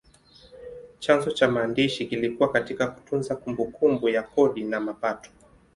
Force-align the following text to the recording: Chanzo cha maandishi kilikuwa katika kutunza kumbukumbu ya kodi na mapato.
Chanzo 0.99 1.31
cha 1.31 1.47
maandishi 1.47 2.05
kilikuwa 2.05 2.51
katika 2.51 2.87
kutunza 2.87 3.35
kumbukumbu 3.35 4.09
ya 4.09 4.23
kodi 4.23 4.63
na 4.63 4.79
mapato. 4.79 5.31